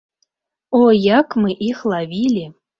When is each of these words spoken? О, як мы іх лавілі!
О, 0.79 0.79
як 1.19 1.37
мы 1.45 1.55
іх 1.69 1.87
лавілі! 1.95 2.45